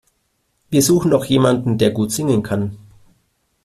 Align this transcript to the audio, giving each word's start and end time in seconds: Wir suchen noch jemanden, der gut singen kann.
Wir 0.71 0.81
suchen 0.81 1.11
noch 1.11 1.25
jemanden, 1.25 1.77
der 1.77 1.91
gut 1.91 2.11
singen 2.11 2.41
kann. 2.41 2.75